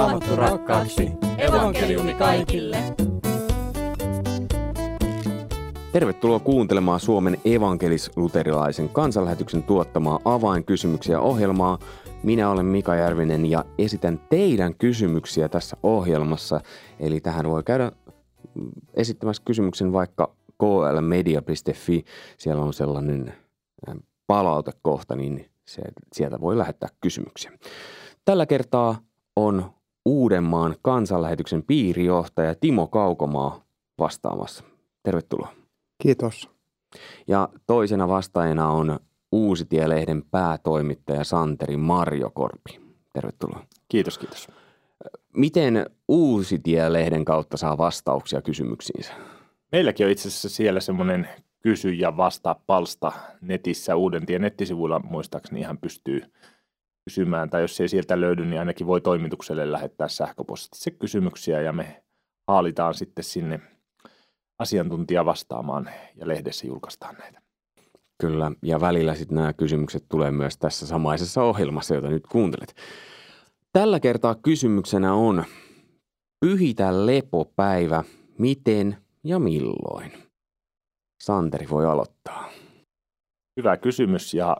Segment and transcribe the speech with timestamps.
[0.00, 1.12] raamattu rakkaaksi.
[1.38, 2.76] Evankeliumi kaikille.
[5.92, 11.78] Tervetuloa kuuntelemaan Suomen evankelis-luterilaisen kansanlähetyksen tuottamaa avainkysymyksiä ohjelmaa.
[12.22, 16.60] Minä olen Mika Järvinen ja esitän teidän kysymyksiä tässä ohjelmassa.
[17.00, 17.92] Eli tähän voi käydä
[18.94, 22.04] esittämässä kysymyksen vaikka klmedia.fi.
[22.38, 23.34] Siellä on sellainen
[24.26, 25.82] palautekohta, niin se,
[26.12, 27.52] sieltä voi lähettää kysymyksiä.
[28.24, 28.98] Tällä kertaa
[29.36, 33.64] on Uudenmaan kansanlähetyksen piirijohtaja Timo Kaukomaa
[33.98, 34.64] vastaamassa.
[35.02, 35.52] Tervetuloa.
[36.02, 36.50] Kiitos.
[37.28, 38.98] Ja toisena vastaajana on
[39.32, 42.80] Uusitie-lehden päätoimittaja Santeri Marjokorpi.
[43.12, 43.66] Tervetuloa.
[43.88, 44.48] Kiitos, kiitos.
[45.36, 49.12] Miten Uusitie-lehden kautta saa vastauksia kysymyksiinsä?
[49.72, 51.28] Meilläkin on itse asiassa siellä semmoinen
[51.60, 56.22] kysy ja vastaa palsta netissä Uudentien nettisivuilla muistaakseni ihan pystyy
[57.04, 62.02] kysymään, tai jos ei sieltä löydy, niin ainakin voi toimitukselle lähettää sähköpostitse kysymyksiä ja me
[62.48, 63.60] haalitaan sitten sinne
[64.58, 67.40] asiantuntija vastaamaan ja lehdessä julkaistaan näitä.
[68.20, 72.74] Kyllä, ja välillä sitten nämä kysymykset tulee myös tässä samaisessa ohjelmassa, jota nyt kuuntelet.
[73.72, 75.44] Tällä kertaa kysymyksenä on,
[76.40, 78.04] pyhitä lepopäivä,
[78.38, 80.12] miten ja milloin?
[81.22, 82.50] Santeri voi aloittaa.
[83.56, 84.56] Hyvä kysymys ja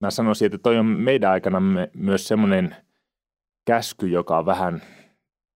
[0.00, 1.62] mä sanoisin, että toi on meidän aikana
[1.94, 2.76] myös semmoinen
[3.64, 4.82] käsky, joka on vähän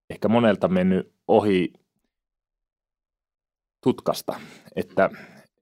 [0.09, 1.73] ehkä monelta mennyt ohi
[3.83, 4.39] tutkasta,
[4.75, 5.09] että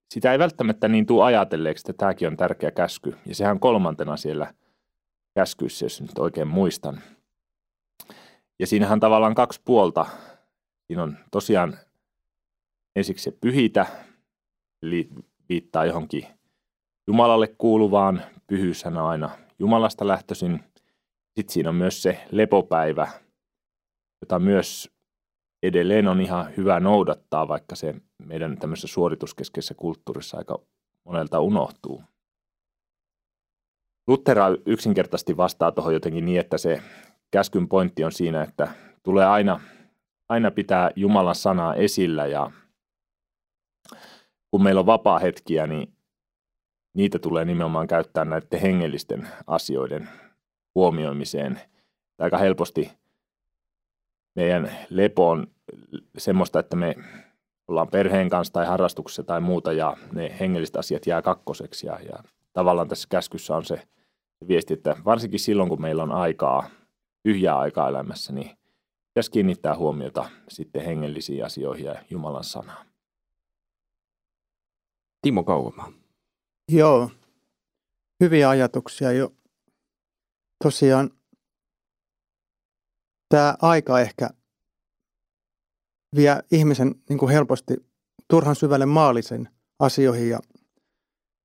[0.10, 3.16] sitä ei välttämättä niin tule ajatelleeksi, että tämäkin on tärkeä käsky.
[3.26, 4.54] Ja sehän on kolmantena siellä
[5.36, 7.02] käskyissä, jos nyt oikein muistan.
[8.60, 10.06] Ja siinähän on tavallaan kaksi puolta.
[10.88, 11.78] Siinä on tosiaan
[12.96, 13.86] ensiksi se pyhitä,
[14.82, 15.10] eli
[15.50, 16.28] viittaa johonkin
[17.12, 18.22] Jumalalle kuuluvaan.
[18.48, 20.60] Pyhyyshän aina Jumalasta lähtöisin.
[21.36, 23.08] Sitten siinä on myös se lepopäivä,
[24.22, 24.92] jota myös
[25.64, 30.60] edelleen on ihan hyvä noudattaa, vaikka se meidän tämmöisessä suorituskeskeisessä kulttuurissa aika
[31.06, 32.04] monelta unohtuu.
[34.08, 36.82] Luttera yksinkertaisesti vastaa tuohon jotenkin niin, että se
[37.32, 38.68] käskyn pointti on siinä, että
[39.04, 39.62] tulee aina,
[40.30, 42.52] aina pitää Jumalan sanaa esillä ja
[44.52, 45.94] kun meillä on vapaa-hetkiä, niin
[46.94, 50.10] niitä tulee nimenomaan käyttää näiden hengellisten asioiden
[50.76, 51.62] huomioimiseen.
[52.20, 52.92] Aika helposti
[54.36, 55.48] meidän lepo on
[56.18, 56.96] semmoista, että me
[57.68, 61.88] ollaan perheen kanssa tai harrastuksessa tai muuta ja ne hengelliset asiat jää kakkoseksi.
[61.88, 63.88] Ja, ja tavallaan tässä käskyssä on se
[64.48, 66.70] viesti, että varsinkin silloin kun meillä on aikaa,
[67.24, 68.58] tyhjää aikaa elämässä, niin
[69.08, 72.86] pitäisi kiinnittää huomiota sitten hengellisiin asioihin ja Jumalan sanaan.
[75.22, 75.92] Timo Kaukomaa.
[76.72, 77.12] Joo,
[78.20, 79.34] hyviä ajatuksia jo.
[80.64, 81.12] Tosiaan
[83.30, 84.30] tämä aika ehkä
[86.16, 87.74] vie ihmisen niin kuin helposti
[88.28, 89.50] turhan syvälle maallisen
[89.80, 90.40] asioihin ja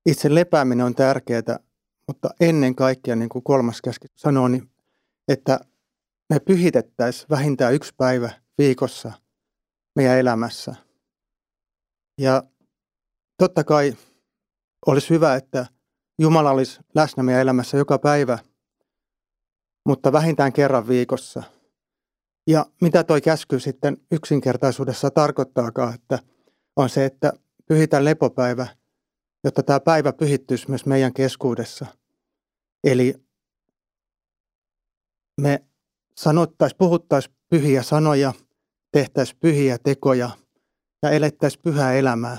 [0.07, 1.59] itse lepääminen on tärkeää,
[2.07, 4.71] mutta ennen kaikkea, niin kuin kolmas käski sanoo, niin
[5.29, 5.61] että
[6.31, 9.13] me pyhitettäisiin vähintään yksi päivä viikossa
[9.97, 10.75] meidän elämässä.
[12.21, 12.43] Ja
[13.39, 13.97] totta kai
[14.87, 15.67] olisi hyvä, että
[16.19, 18.39] Jumala olisi läsnä meidän elämässä joka päivä,
[19.87, 21.43] mutta vähintään kerran viikossa.
[22.47, 26.19] Ja mitä toi käsky sitten yksinkertaisuudessa tarkoittaakaan, että
[26.77, 27.33] on se, että
[27.67, 28.67] pyhitään lepopäivä,
[29.45, 31.87] jotta tämä päivä pyhittyisi myös meidän keskuudessa.
[32.85, 33.15] Eli
[35.41, 35.65] me
[36.17, 38.33] sanottaisiin, puhuttaisiin pyhiä sanoja,
[38.93, 40.31] tehtäisiin pyhiä tekoja
[41.03, 42.39] ja elettäisiin pyhää elämää.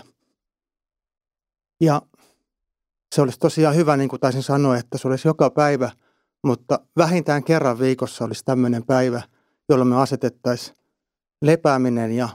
[1.81, 2.01] Ja
[3.17, 5.91] se olisi tosiaan hyvä, niin kuin taisin sanoa, että se olisi joka päivä,
[6.43, 9.21] mutta vähintään kerran viikossa olisi tämmöinen päivä,
[9.69, 10.77] jolloin me asetettaisiin
[11.41, 12.29] lepääminen ja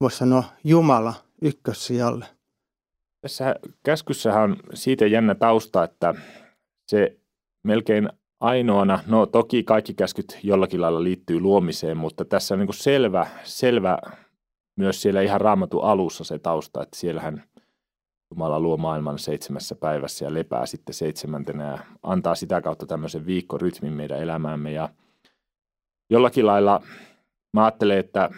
[0.00, 2.26] voisi sanoa Jumala ykkössijalle.
[3.20, 6.14] Tässä käskyssähän on siitä jännä tausta, että
[6.86, 7.16] se
[7.62, 8.08] melkein
[8.40, 13.98] ainoana, no toki kaikki käskyt jollakin lailla liittyy luomiseen, mutta tässä on niin selvä, selvä
[14.76, 17.42] myös siellä ihan raamatun alussa se tausta, että siellähän–
[18.30, 23.92] Jumala luo maailman seitsemässä päivässä ja lepää sitten seitsemäntenä ja antaa sitä kautta tämmöisen viikkorytmin
[23.92, 24.72] meidän elämäämme.
[24.72, 24.88] Ja
[26.10, 26.82] jollakin lailla
[27.52, 28.30] mä ajattelen, että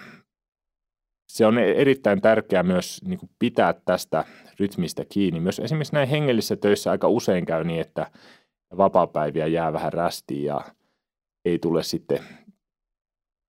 [1.29, 4.25] se on erittäin tärkeää myös niin kuin pitää tästä
[4.61, 5.41] rytmistä kiinni.
[5.41, 8.11] Myös esimerkiksi näin hengellisissä töissä aika usein käy niin, että
[8.77, 10.61] vapaapäiviä jää vähän rästiin ja
[11.45, 12.19] ei tule sitten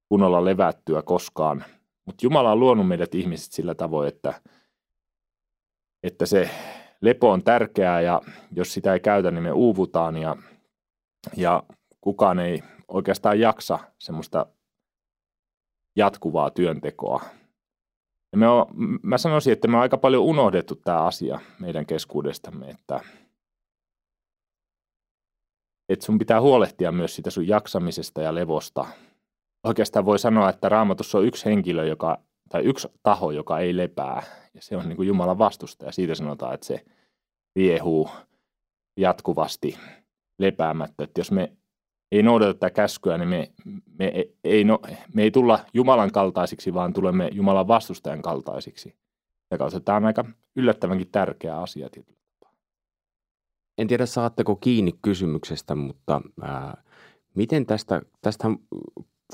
[0.09, 1.63] kunnolla levättyä koskaan.
[2.05, 4.33] Mutta Jumala on luonut meidät ihmiset sillä tavoin, että–
[6.07, 6.49] että se
[7.01, 8.21] lepo on tärkeää ja
[8.51, 10.35] jos sitä ei käytä, niin me uuvutaan ja,
[11.37, 11.63] ja
[12.01, 14.45] kukaan ei oikeastaan jaksa semmoista
[15.95, 17.21] jatkuvaa työntekoa.
[18.31, 18.65] Ja me on,
[19.03, 22.99] mä sanoisin, että me on aika paljon unohdettu tämä asia meidän keskuudestamme, että,
[25.89, 28.85] että sun pitää huolehtia myös sitä sun jaksamisesta ja levosta.
[29.63, 32.17] Oikeastaan voi sanoa, että raamatussa on yksi henkilö, joka,
[32.49, 34.23] tai yksi taho, joka ei lepää,
[34.53, 35.91] ja se on niin kuin Jumalan vastustaja.
[35.91, 36.85] Siitä sanotaan, että se
[37.55, 38.09] viehuu
[38.97, 39.77] jatkuvasti
[40.39, 41.03] lepäämättä.
[41.03, 41.53] Että jos me
[42.11, 43.51] ei noudata tätä käskyä, niin me,
[43.99, 44.79] me, ei, no,
[45.13, 48.95] me ei tulla Jumalan kaltaisiksi, vaan tulemme Jumalan vastustajan kaltaisiksi.
[49.51, 52.17] Ja kautta tämä on aika yllättävänkin tärkeä asia tietyllä
[53.77, 56.83] En tiedä, saatteko kiinni kysymyksestä, mutta ää,
[57.35, 58.47] miten tästä, tästä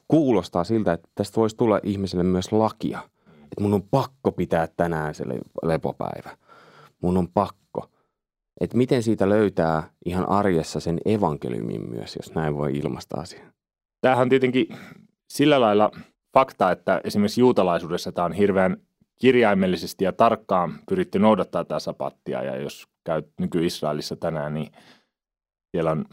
[0.07, 2.99] kuulostaa siltä, että tästä voisi tulla ihmiselle myös lakia.
[3.27, 5.23] Että mun on pakko pitää tänään se
[5.63, 6.37] lepopäivä.
[7.01, 7.89] Mun on pakko.
[8.61, 13.51] Että miten siitä löytää ihan arjessa sen evankeliumin myös, jos näin voi ilmaista asiaa?
[14.01, 14.67] Tämähän on tietenkin
[15.29, 15.91] sillä lailla
[16.33, 18.77] fakta, että esimerkiksi juutalaisuudessa tämä on hirveän
[19.19, 22.43] kirjaimellisesti ja tarkkaan pyritty noudattaa tämä sapattia.
[22.43, 24.71] Ja jos käyt nyky-Israelissa tänään, niin
[25.71, 26.05] siellä on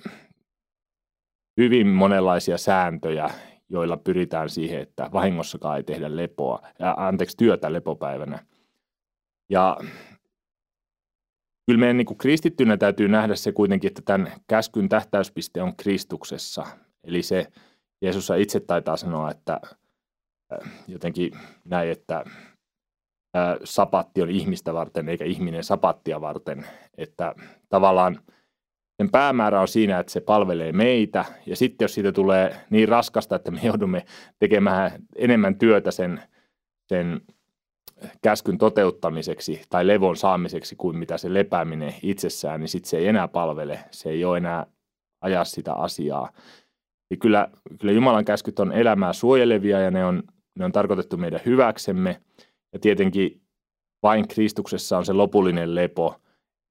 [1.56, 3.30] hyvin monenlaisia sääntöjä,
[3.70, 8.46] joilla pyritään siihen, että vahingossakaan ei tehdä lepoa, ja, anteeksi, työtä lepopäivänä.
[9.50, 9.76] Ja
[11.66, 16.66] kyllä meidän niin kuin kristittynä täytyy nähdä se kuitenkin, että tämän käskyn tähtäyspiste on Kristuksessa.
[17.04, 17.46] Eli se
[18.02, 19.60] Jeesus itse taitaa sanoa, että
[20.88, 21.32] jotenkin
[21.64, 22.24] näin, että
[23.64, 26.66] sapatti on ihmistä varten eikä ihminen sapattia varten.
[26.98, 27.34] Että
[27.68, 28.20] tavallaan
[29.00, 33.36] sen päämäärä on siinä, että se palvelee meitä ja sitten jos siitä tulee niin raskasta,
[33.36, 34.04] että me joudumme
[34.38, 36.22] tekemään enemmän työtä sen,
[36.88, 37.20] sen
[38.22, 43.28] käskyn toteuttamiseksi tai levon saamiseksi kuin mitä se lepääminen itsessään, niin sitten se ei enää
[43.28, 44.66] palvele, se ei ole enää
[45.20, 46.32] ajaa sitä asiaa.
[47.10, 47.48] Ja kyllä,
[47.80, 50.22] kyllä Jumalan käskyt on elämää suojelevia ja ne on,
[50.58, 52.20] ne on tarkoitettu meidän hyväksemme.
[52.72, 53.40] Ja tietenkin
[54.02, 56.20] vain Kristuksessa on se lopullinen lepo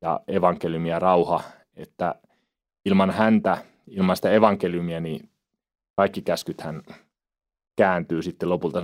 [0.01, 1.41] ja evankeliumi ja rauha,
[1.79, 2.15] että
[2.85, 5.29] ilman häntä, ilman sitä evankeliumia, niin
[5.95, 6.83] kaikki käskythän
[7.77, 8.83] kääntyy sitten lopulta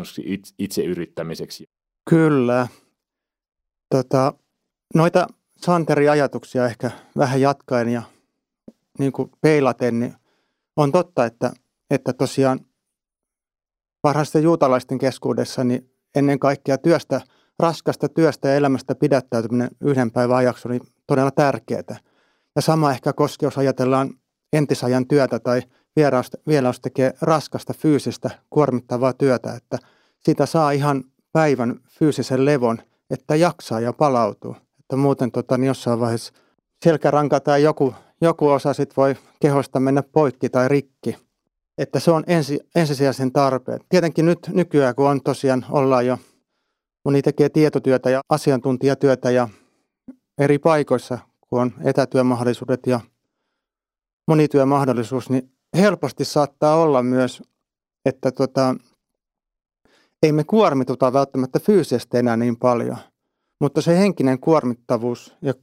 [0.60, 1.70] itse yrittämiseksi.
[2.10, 2.68] Kyllä.
[3.90, 4.34] Tota,
[4.96, 5.28] noita
[5.58, 8.02] Santerin ajatuksia ehkä vähän jatkaen ja
[9.00, 10.16] niin kuin peilaten, niin
[10.76, 11.52] on totta, että,
[11.90, 12.60] että tosiaan
[14.04, 17.22] varhaisten juutalaisten keskuudessa niin ennen kaikkea työstä,
[17.60, 22.00] raskasta työstä ja elämästä pidättäytyminen yhden päivän ajaksi oli todella tärkeää.
[22.56, 24.10] Ja sama ehkä koskee, jos ajatellaan
[24.54, 25.62] entisajan työtä tai
[26.48, 29.78] vieraus tekee raskasta fyysistä kuormittavaa työtä, että
[30.20, 34.56] siitä saa ihan päivän fyysisen levon, että jaksaa ja palautuu.
[34.80, 36.34] Että muuten tota, niin jossain vaiheessa
[36.84, 41.18] selkäranka tai joku, joku osa sit voi kehosta mennä poikki tai rikki.
[41.78, 43.80] Että se on ensi, ensisijaisen tarpeen.
[43.90, 46.18] Tietenkin nyt nykyään, kun on tosiaan, ollaan jo,
[47.06, 49.50] moni tekee tietotyötä ja asiantuntijatyötä ja
[50.38, 51.20] eri paikoissa,
[51.56, 53.00] kun on etätyömahdollisuudet ja
[54.28, 57.44] monityömahdollisuus, niin helposti saattaa olla myös,
[58.06, 58.76] että tota,
[60.24, 62.98] ei me kuormituta välttämättä fyysisesti enää niin paljon,
[63.60, 65.54] mutta se henkinen kuormittavuus ja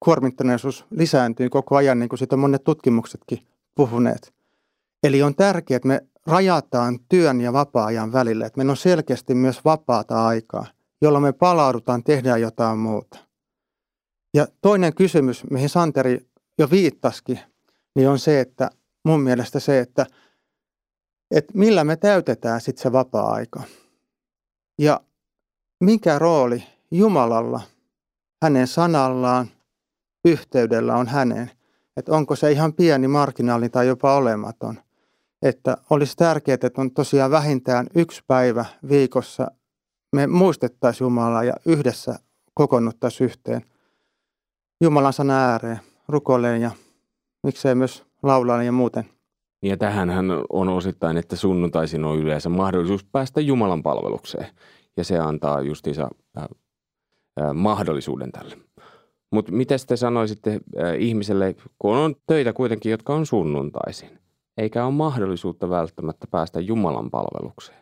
[0.00, 4.34] kuormittaneisuus lisääntyy koko ajan, niin kuin siitä monet tutkimuksetkin puhuneet.
[5.02, 9.64] Eli on tärkeää, että me rajataan työn ja vapaa-ajan välille, että meillä on selkeästi myös
[9.64, 10.66] vapaata aikaa,
[11.02, 13.27] jolloin me palaudutaan, tehdään jotain muuta.
[14.34, 16.26] Ja toinen kysymys, mihin Santeri
[16.58, 17.40] jo viittasikin,
[17.94, 18.70] niin on se, että
[19.04, 20.06] mun mielestä se, että,
[21.30, 23.62] että millä me täytetään sitten se vapaa-aika.
[24.78, 25.00] Ja
[25.80, 27.60] mikä rooli Jumalalla,
[28.42, 29.48] hänen sanallaan,
[30.24, 31.50] yhteydellä on häneen.
[31.96, 34.80] Että onko se ihan pieni marginaali tai jopa olematon.
[35.42, 39.50] Että olisi tärkeää, että on tosiaan vähintään yksi päivä viikossa
[40.12, 42.18] me muistettaisiin Jumalaa ja yhdessä
[42.54, 43.64] kokonnuttaisiin yhteen
[44.80, 46.70] Jumalan sana ääreen, rukoileen ja
[47.42, 49.04] miksei myös laulaan ja muuten.
[49.62, 50.10] Ja tähän
[50.50, 54.46] on osittain, että sunnuntaisin on yleensä mahdollisuus päästä Jumalan palvelukseen.
[54.96, 56.08] Ja se antaa justiinsa
[56.38, 56.44] äh,
[57.40, 58.58] äh, mahdollisuuden tälle.
[59.32, 64.18] Mutta miten te sanoisitte äh, ihmiselle, kun on töitä kuitenkin, jotka on sunnuntaisin,
[64.56, 67.78] eikä ole mahdollisuutta välttämättä päästä Jumalan palvelukseen?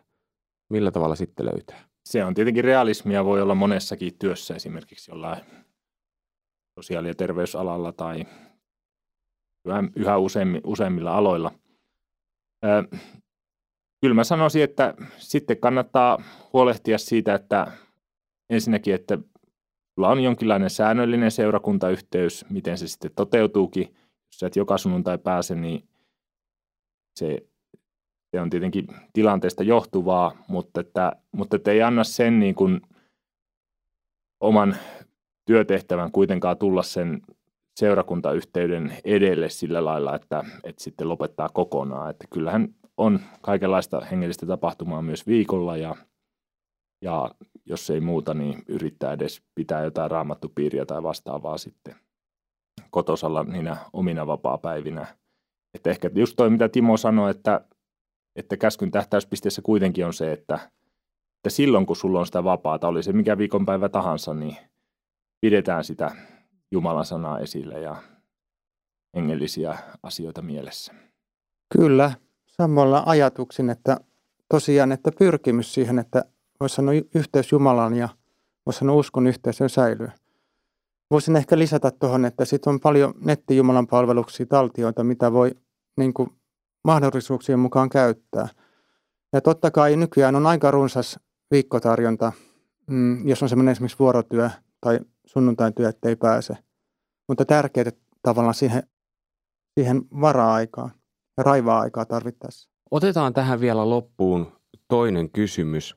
[0.71, 1.85] Millä tavalla sitten löytää?
[2.05, 5.41] Se on tietenkin realismia, voi olla monessakin työssä, esimerkiksi jollain
[6.81, 8.25] sosiaali- ja terveysalalla tai
[9.97, 10.17] yhä
[10.65, 11.51] useimmilla aloilla.
[14.01, 17.73] Kyllä mä sanoisin, että sitten kannattaa huolehtia siitä, että
[18.51, 19.19] ensinnäkin, että
[19.95, 23.95] sulla on jonkinlainen säännöllinen seurakuntayhteys, miten se sitten toteutuukin.
[23.95, 25.89] Jos sä et joka sunnuntai pääse, niin
[27.19, 27.47] se
[28.37, 32.81] se on tietenkin tilanteesta johtuvaa, mutta, että, mutta että ei anna sen niin kuin
[34.41, 34.77] oman
[35.47, 37.23] työtehtävän kuitenkaan tulla sen
[37.77, 42.11] seurakuntayhteyden edelle sillä lailla, että, että sitten lopettaa kokonaan.
[42.11, 45.97] Että kyllähän on kaikenlaista hengellistä tapahtumaa myös viikolla ja,
[47.03, 47.31] ja
[47.67, 51.95] jos ei muuta, niin yrittää edes pitää jotain raamattupiiriä tai vastaavaa sitten
[52.91, 55.07] kotosalla niinä omina vapaa-päivinä.
[55.75, 57.61] Että ehkä just toi, mitä Timo sanoi, että,
[58.37, 60.55] että käskyn tähtäyspisteessä kuitenkin on se, että,
[61.37, 64.57] että silloin kun sulla on sitä vapaata, oli se mikä viikonpäivä tahansa, niin
[65.41, 66.11] pidetään sitä
[66.71, 67.97] Jumalan sanaa esille ja
[69.17, 70.95] hengellisiä asioita mielessä.
[71.73, 72.13] Kyllä,
[72.47, 73.97] samalla ajatuksin, että
[74.49, 76.25] tosiaan, että pyrkimys siihen, että
[76.61, 78.09] voisi sanoa yhteys Jumalan ja
[78.67, 80.09] voisi sanoa uskon yhteisöön säilyy.
[81.11, 85.55] Voisin ehkä lisätä tuohon, että sitten on paljon nettijumalan palveluksia, taltioita, mitä voi
[85.97, 86.31] niin kuin,
[86.85, 88.49] mahdollisuuksien mukaan käyttää.
[89.33, 92.33] Ja totta kai nykyään on aika runsas viikkotarjonta,
[92.87, 96.57] mm, jos on semmoinen esimerkiksi vuorotyö tai sunnuntaityö, ettei pääse.
[97.29, 97.91] Mutta tärkeää
[98.23, 98.83] tavallaan siihen,
[99.79, 100.91] siihen vara-aikaa
[101.37, 102.71] ja raivaa-aikaa tarvittaessa.
[102.91, 104.53] Otetaan tähän vielä loppuun
[104.89, 105.97] toinen kysymys.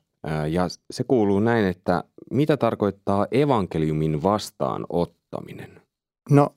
[0.50, 5.82] Ja se kuuluu näin, että mitä tarkoittaa evankeliumin vastaanottaminen?
[6.30, 6.56] No,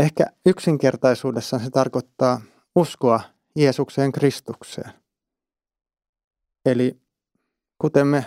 [0.00, 2.40] ehkä yksinkertaisuudessaan se tarkoittaa
[2.76, 3.20] uskoa
[3.56, 4.90] Jeesukseen Kristukseen.
[6.66, 7.00] Eli
[7.78, 8.26] kuten me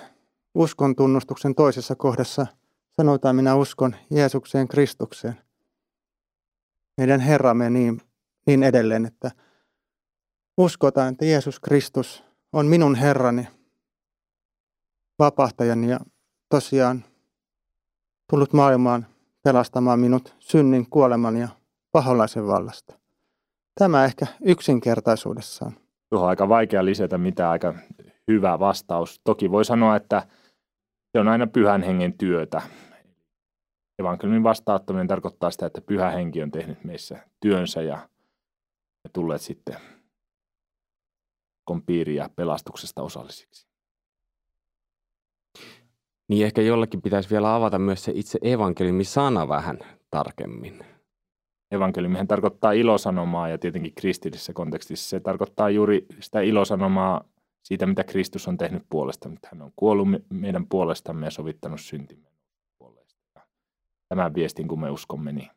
[0.55, 2.47] uskon tunnustuksen toisessa kohdassa
[2.99, 5.35] sanotaan, minä uskon Jeesukseen Kristukseen.
[6.97, 8.01] Meidän Herramme niin,
[8.47, 9.31] niin edelleen, että
[10.57, 13.47] uskotaan, että Jeesus Kristus on minun Herrani–
[15.19, 15.99] vapahtajani ja
[16.49, 17.03] tosiaan
[18.29, 19.05] tullut maailmaan
[19.43, 21.47] pelastamaan minut synnin, kuoleman ja
[21.91, 22.99] paholaisen vallasta.
[23.79, 25.71] Tämä ehkä yksinkertaisuudessaan.
[26.09, 27.73] Tuohon on aika vaikea lisätä mitä aika
[28.27, 29.21] hyvä vastaus.
[29.23, 30.27] Toki voi sanoa, että
[31.11, 32.61] se on aina pyhän hengen työtä.
[33.99, 37.95] Evankeliumin vastaattaminen tarkoittaa sitä, että pyhä henki on tehnyt meissä työnsä ja
[39.03, 39.75] me tulleet sitten
[41.65, 43.67] kon piiriä pelastuksesta osallisiksi.
[46.29, 49.79] Niin ehkä jollakin pitäisi vielä avata myös se itse evankeliumisana vähän
[50.11, 50.85] tarkemmin.
[51.71, 57.23] Evankeliumihan tarkoittaa ilosanomaa ja tietenkin kristillisessä kontekstissa se tarkoittaa juuri sitä ilosanomaa
[57.63, 59.29] siitä, mitä Kristus on tehnyt puolesta.
[59.45, 62.28] Hän on kuollut meidän puolestamme ja sovittanut syntimme.
[64.09, 65.49] Tämän viestin, kun me uskomme, niin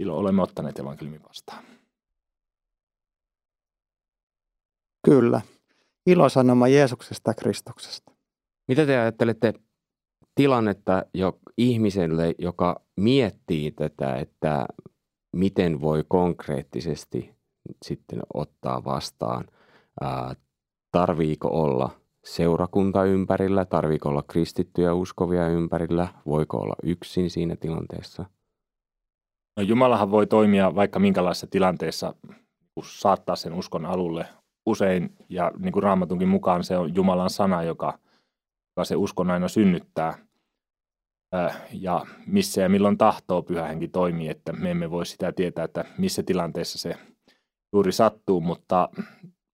[0.00, 1.64] ilo olemme ottaneet evankeliumin vastaan.
[5.04, 5.40] Kyllä.
[6.06, 8.12] Ilosanoma Jeesuksesta Kristuksesta.
[8.68, 9.54] Mitä te ajattelette
[10.34, 14.66] tilannetta jo ihmiselle, joka miettii tätä, että
[15.32, 17.34] miten voi konkreettisesti
[17.84, 19.48] sitten ottaa vastaan?
[20.92, 28.24] Tarviiko olla seurakunta ympärillä, tarviiko olla kristittyjä uskovia ympärillä, voiko olla yksin siinä tilanteessa?
[29.56, 32.14] No Jumalahan voi toimia vaikka minkälaisessa tilanteessa,
[32.74, 34.26] kun saattaa sen uskon alulle.
[34.66, 37.98] Usein, ja niin kuin Raamatunkin mukaan, se on Jumalan sana, joka–
[38.76, 40.18] joka se uskon aina synnyttää
[41.72, 46.22] ja missä ja milloin tahtoo pyhähenki toimii, että me emme voi sitä tietää, että missä
[46.22, 46.94] tilanteessa se
[47.72, 48.88] juuri sattuu, mutta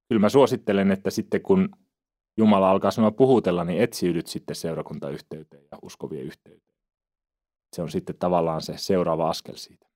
[0.09, 1.69] kyllä mä suosittelen, että sitten kun
[2.39, 6.79] Jumala alkaa sinua puhutella, niin etsiydyt sitten seurakuntayhteyteen ja uskovien yhteyteen.
[7.77, 9.87] Se on sitten tavallaan se seuraava askel siitä.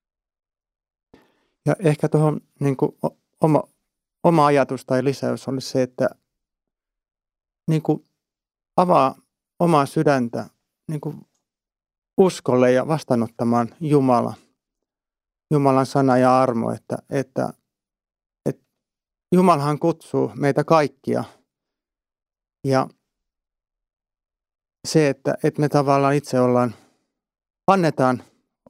[1.66, 2.76] Ja ehkä tuohon niin
[3.40, 3.62] oma,
[4.24, 6.08] oma ajatus tai lisäys olisi se, että
[7.68, 8.04] niin kuin
[8.76, 9.14] avaa
[9.58, 10.46] omaa sydäntä
[10.88, 11.26] niin kuin
[12.16, 14.34] uskolle ja vastaanottamaan Jumala,
[15.50, 17.52] Jumalan sana ja armo, että, että,
[18.46, 18.64] että
[19.32, 21.24] Jumalahan kutsuu meitä kaikkia.
[22.64, 22.88] Ja
[24.88, 26.74] se, että, että me tavallaan itse ollaan,
[27.66, 28.22] annetaan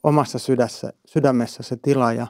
[0.02, 2.26] omassa sydässä, sydämessä se tila ja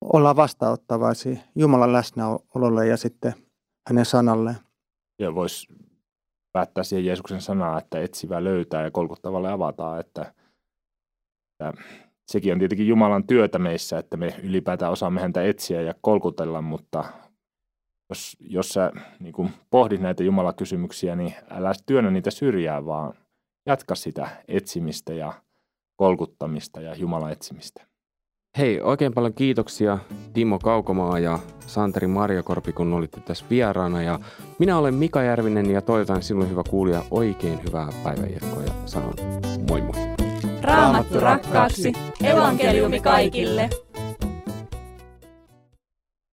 [0.00, 3.34] ollaan vastaanottavaisia Jumalan läsnäololle ja sitten
[3.88, 4.56] hänen sanalleen.
[5.18, 5.68] Ja voisi
[6.52, 10.34] päättää siihen Jeesuksen sanaa, että etsivä löytää ja kolkuttavalle avataan, että,
[11.60, 11.82] että
[12.26, 17.04] sekin on tietenkin Jumalan työtä meissä, että me ylipäätään osaamme häntä etsiä ja kolkutella, mutta
[18.08, 23.14] jos, jos sä niin kuin pohdit näitä Jumalakysymyksiä, niin älä työnnä niitä syrjää, vaan
[23.66, 25.32] jatka sitä etsimistä ja
[25.96, 27.88] kolkuttamista ja Jumalan etsimistä.
[28.58, 29.98] Hei, oikein paljon kiitoksia
[30.32, 34.02] Timo Kaukomaa ja Santeri Marjakorpi, kun olitte tässä vieraana.
[34.02, 34.20] Ja
[34.58, 39.14] minä olen Mika Järvinen ja toivotan sinulle hyvä kuulija oikein hyvää päivänjatkoa ja sanon
[39.68, 39.94] moi moi.
[40.62, 41.92] Raamattu rakkaaksi,
[42.24, 43.70] evankeliumi kaikille.